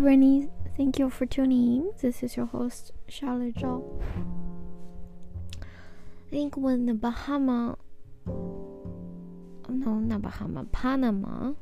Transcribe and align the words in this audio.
Bernie. 0.00 0.48
Thank 0.78 0.98
you 0.98 1.10
for 1.10 1.26
tuning 1.26 1.76
in. 1.76 1.92
This 2.00 2.22
is 2.22 2.34
your 2.34 2.46
host, 2.46 2.92
Charlotte 3.06 3.56
Zhao. 3.56 3.84
I 5.60 6.30
think 6.30 6.56
when 6.56 6.86
the 6.86 6.94
Bahama, 6.94 7.76
no, 8.26 8.64
not 9.68 10.22
Bahama, 10.22 10.64
Panama 10.72 11.52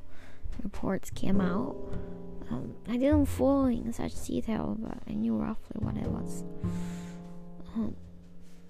reports 0.62 1.11
came 1.11 1.41
out, 1.41 1.75
um, 2.48 2.75
I 2.87 2.97
didn't 2.97 3.27
follow 3.27 3.66
in 3.66 3.93
such 3.93 4.25
detail, 4.27 4.77
but 4.79 4.98
I 5.09 5.15
knew 5.15 5.37
roughly 5.37 5.77
what 5.80 5.97
it 5.97 6.09
was. 6.09 6.45
Um, 7.75 7.97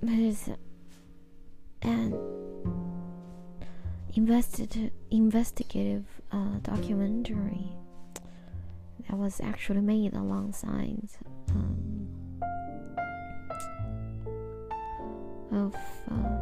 but 0.02 0.14
it's 0.14 0.48
an 1.82 2.14
investigative 4.10 6.06
uh, 6.32 6.58
documentary 6.62 7.76
that 9.08 9.16
was 9.16 9.40
actually 9.40 9.80
made 9.80 10.12
alongside 10.12 11.08
um, 11.50 12.08
of 15.50 15.74
uh, 16.10 16.38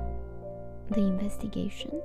the 0.90 1.00
investigation. 1.00 2.00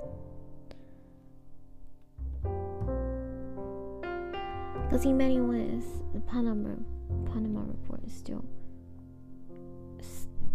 Because 4.84 5.05
in 5.05 5.17
many 5.17 5.39
ways, 5.39 5.85
the 6.13 6.20
Panama 6.21 6.75
Panama 7.25 7.62
report 7.62 8.03
is 8.05 8.13
still 8.13 8.43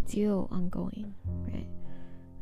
still 0.07 0.49
ongoing, 0.53 1.15
right? 1.53 1.67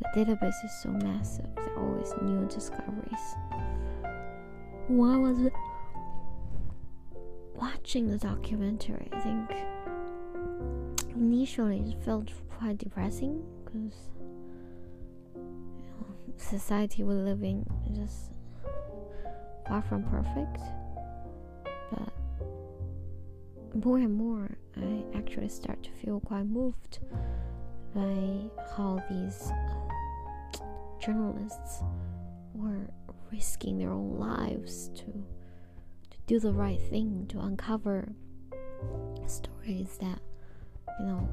The 0.01 0.25
database 0.25 0.65
is 0.65 0.73
so 0.83 0.91
massive. 0.91 1.47
There 1.55 1.73
are 1.77 1.89
always 1.89 2.13
new 2.21 2.47
discoveries. 2.49 3.37
Why 4.89 5.17
was 5.17 5.39
it? 5.41 5.53
Watching 7.55 8.11
the 8.11 8.19
documentary, 8.19 9.09
I 9.13 9.21
think 9.21 9.51
initially 11.15 11.81
it 11.81 12.03
felt 12.05 12.31
quite 12.59 12.79
depressing 12.79 13.43
because 13.65 13.95
you 15.35 15.41
know, 15.41 16.07
society 16.37 17.03
we 17.03 17.15
live 17.15 17.43
in 17.43 17.65
is 17.91 17.99
just 17.99 18.33
far 19.67 19.83
from 19.83 20.03
perfect. 20.05 20.59
But 21.91 22.13
more 23.85 23.99
and 23.99 24.15
more, 24.15 24.57
I 24.77 25.05
actually 25.17 25.49
start 25.49 25.83
to 25.83 25.91
feel 25.91 26.21
quite 26.21 26.47
moved 26.47 26.99
by 27.95 28.51
how 28.77 29.03
these 29.11 29.51
uh, 29.51 30.65
journalists 31.01 31.83
were 32.55 32.89
risking 33.33 33.79
their 33.79 33.91
own 33.91 34.19
lives 34.19 34.91
to 34.95 35.25
do 36.27 36.41
the 36.41 36.53
right 36.53 36.81
thing 36.81 37.27
to 37.29 37.41
uncover 37.41 38.13
stories 39.27 39.99
that 40.01 40.21
you 41.01 41.07
know 41.07 41.29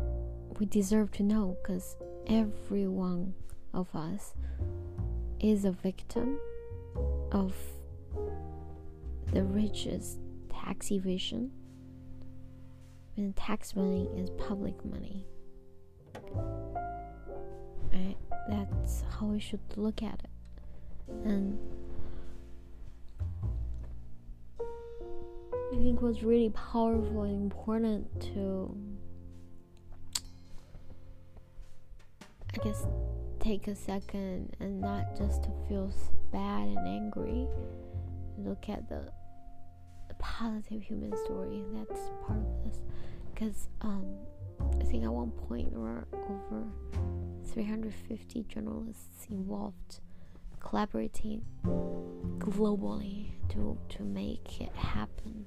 we 0.60 0.66
deserve 0.66 1.12
to 1.12 1.24
know 1.24 1.58
because 1.62 1.96
every 2.28 2.88
one 2.88 3.34
of 3.74 3.94
us 3.96 4.34
is 5.40 5.66
a 5.66 5.72
victim 5.72 6.38
of 7.32 7.56
the 9.34 9.44
richest 9.44 10.20
tax 10.50 10.92
evasion. 10.92 11.52
And 13.18 13.36
tax 13.36 13.76
money 13.76 14.10
is 14.16 14.30
public 14.32 14.84
money. 14.86 15.26
Right? 17.94 18.16
That's 18.50 19.04
how 19.20 19.28
we 19.28 19.40
should 19.40 19.60
look 19.76 20.02
at 20.02 20.22
it. 20.24 20.30
And 21.26 21.60
I 25.72 25.76
think 25.78 26.02
was 26.02 26.22
really 26.22 26.50
powerful 26.50 27.24
and 27.24 27.44
important 27.44 28.22
to 28.34 28.76
I 32.54 32.64
guess 32.64 32.86
take 33.40 33.68
a 33.68 33.76
second 33.76 34.56
and 34.60 34.82
not 34.82 35.18
just 35.18 35.44
to 35.44 35.50
feel 35.68 35.92
bad 36.32 36.68
and 36.68 36.88
angry. 36.88 37.48
Look 38.38 38.68
at 38.68 38.90
the, 38.90 39.10
the 40.10 40.16
positive 40.16 40.82
human 40.84 41.16
story 41.26 41.64
that's 41.74 42.02
part 42.28 42.40
of 42.40 42.66
this. 42.66 42.82
Because 43.34 43.70
um, 43.80 44.06
I 44.80 44.84
think 44.84 45.06
at 45.06 45.12
one 45.12 45.32
point 45.32 45.72
there 45.72 45.80
were 45.80 46.06
over 46.14 46.66
350 47.46 48.44
journalists 48.50 49.28
involved 49.30 50.02
collaborating 50.60 51.42
globally 52.38 53.32
to 53.50 53.78
to 53.90 54.04
make 54.04 54.62
it 54.62 54.74
happen 54.76 55.46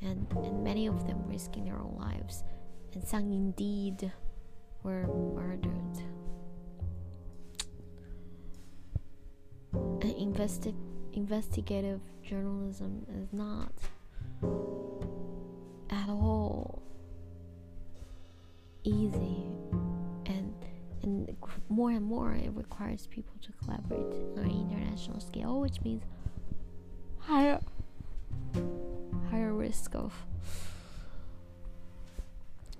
and 0.00 0.26
and 0.44 0.62
many 0.62 0.86
of 0.86 1.06
them 1.06 1.22
risking 1.26 1.64
their 1.64 1.78
own 1.78 1.96
lives. 1.98 2.44
And 2.94 3.02
some 3.02 3.32
indeed 3.32 4.10
were 4.82 5.06
murdered. 5.34 6.02
And 9.72 10.02
investi- 10.02 10.74
investigative 11.12 12.00
journalism 12.22 13.06
is 13.22 13.32
not 13.32 13.72
at 15.90 16.08
all 16.08 16.82
easy. 18.84 19.44
And 20.26 20.54
and 21.02 21.36
more 21.68 21.90
and 21.90 22.04
more 22.04 22.34
it 22.34 22.50
requires 22.54 23.06
people 23.06 23.34
to 23.42 23.52
collaborate 23.52 24.12
on 24.36 24.44
an 24.44 24.50
international 24.50 25.20
scale 25.20 25.60
which 25.60 25.80
means 25.82 26.02
higher 27.18 27.58
higher 27.58 27.60
risk 29.68 29.94
of 29.94 30.14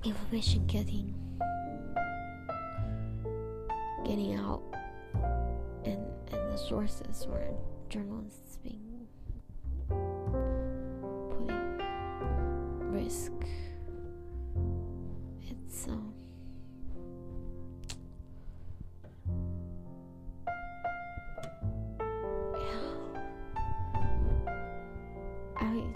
information 0.05 0.67
getting 0.67 1.15
getting 4.07 4.35
out 4.37 4.63
and 5.85 6.03
and 6.33 6.51
the 6.51 6.57
sources 6.57 7.27
where 7.27 7.51
journalists 7.91 8.59
being 8.63 9.07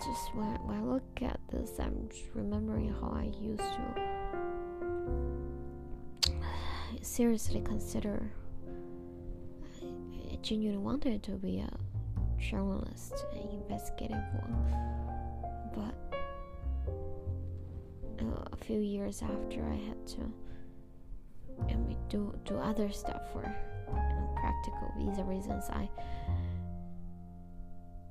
just 0.04 0.34
when, 0.34 0.54
when 0.66 0.78
I 0.78 0.82
look 0.82 1.22
at 1.22 1.38
this, 1.50 1.78
I'm 1.78 2.08
remembering 2.34 2.92
how 2.92 3.08
I 3.14 3.30
used 3.40 3.60
to 3.60 4.12
seriously 7.02 7.60
consider. 7.60 8.30
I 10.30 10.36
genuinely 10.42 10.82
wanted 10.82 11.22
to 11.24 11.32
be 11.32 11.58
a 11.60 11.70
journalist, 12.40 13.24
an 13.32 13.48
investigative 13.60 14.22
one, 14.40 14.54
but 15.74 15.94
uh, 18.20 18.44
a 18.52 18.56
few 18.56 18.80
years 18.80 19.22
after, 19.22 19.64
I 19.64 19.76
had 19.88 20.06
to 20.08 20.32
and 21.68 21.86
we 21.86 21.96
do 22.08 22.34
do 22.44 22.56
other 22.56 22.90
stuff 22.90 23.20
for 23.32 23.42
you 23.42 23.92
know, 23.92 24.34
practical 24.36 24.92
visa 24.98 25.22
reasons. 25.24 25.64
I 25.70 25.88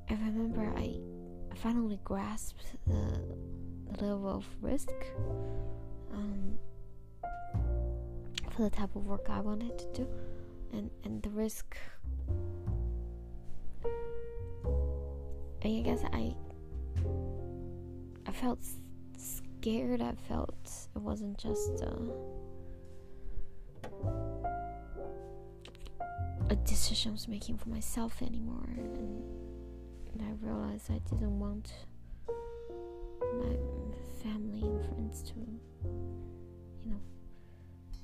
I 0.10 0.14
remember 0.14 0.74
I 0.78 1.00
finally 1.56 2.00
grasped 2.04 2.66
the, 2.88 3.22
the 3.98 4.06
level 4.06 4.30
of 4.30 4.46
risk 4.62 4.92
um, 6.14 6.58
for 8.52 8.64
the 8.64 8.70
type 8.70 8.96
of 8.96 9.06
work 9.06 9.28
I 9.30 9.40
wanted 9.40 9.78
to 9.78 9.86
do, 9.94 10.08
and 10.74 10.90
and 11.04 11.22
the 11.22 11.30
risk. 11.30 11.78
I 15.64 15.82
guess 15.86 16.04
I 16.12 16.36
I 18.28 18.32
felt 18.32 18.60
scared. 19.18 20.02
I 20.02 20.14
felt 20.28 20.56
it 20.96 21.02
wasn't 21.02 21.38
just 21.38 21.82
a, 21.82 21.98
a 26.50 26.56
decision 26.56 27.12
I 27.12 27.14
was 27.14 27.28
making 27.28 27.58
for 27.58 27.70
myself 27.70 28.22
anymore, 28.22 28.68
and 28.78 29.24
I 29.24 29.31
realized 30.42 30.92
I 30.92 31.00
didn't 31.10 31.40
want 31.40 31.74
my 33.34 33.56
family 34.22 34.62
and 34.64 34.86
friends 34.86 35.22
to, 35.24 35.34
you 36.84 36.92
know, 36.92 37.00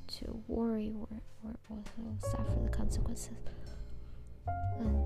to 0.07 0.43
worry 0.47 0.93
or, 0.99 1.07
or 1.43 1.55
also 1.69 2.29
suffer 2.29 2.59
the 2.63 2.69
consequences. 2.69 3.37
And 4.79 5.03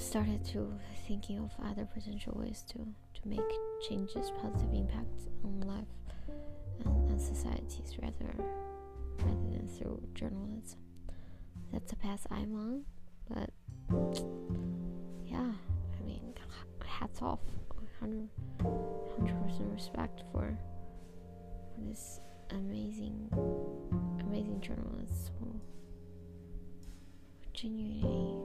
started 0.00 0.44
to 0.44 0.72
thinking 1.06 1.38
of 1.38 1.50
other 1.64 1.84
potential 1.84 2.32
ways 2.36 2.64
to, 2.68 2.78
to 2.78 3.28
make 3.28 3.40
changes, 3.88 4.30
positive 4.40 4.72
impact 4.72 5.28
on 5.44 5.60
life 5.60 5.84
and, 6.84 7.10
and 7.10 7.20
societies 7.20 7.96
rather 8.00 8.34
rather 9.18 9.50
than 9.50 9.68
through 9.68 10.00
journalism. 10.14 10.78
That's 11.72 11.90
the 11.90 11.96
path 11.96 12.26
I'm 12.30 12.54
on, 12.54 12.84
but 13.28 13.50
yeah, 15.38 15.52
I 16.00 16.06
mean, 16.06 16.34
hats 16.84 17.22
off, 17.22 17.40
100 18.00 18.28
percent 19.44 19.68
respect 19.72 20.22
for, 20.32 20.58
this 21.78 22.20
amazing, 22.50 23.28
amazing 24.20 24.60
journalists 24.60 25.30
who 25.38 25.60
genuinely 27.52 28.36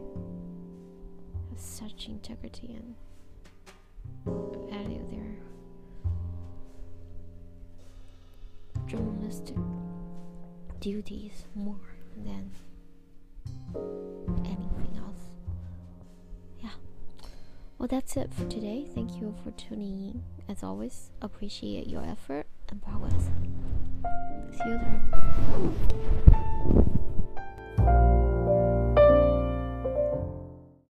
have 1.49 1.59
such 1.59 2.07
integrity 2.07 2.75
and 2.75 2.95
value 4.69 5.03
their 5.09 5.35
journalistic 8.87 9.57
duties 10.79 11.45
more 11.55 11.79
than 12.17 12.51
anything 14.45 14.72
Well, 17.83 17.89
that's 17.89 18.15
it 18.15 18.33
for 18.33 18.47
today. 18.47 18.87
Thank 18.95 19.19
you 19.19 19.35
for 19.43 19.51
tuning 19.51 19.99
in. 19.99 20.23
As 20.47 20.63
always, 20.63 21.11
appreciate 21.21 21.85
your 21.85 22.01
effort 22.01 22.47
and 22.69 22.81
progress. 22.81 23.29
See 24.53 24.69
you 24.69 24.79
there. 24.79 25.01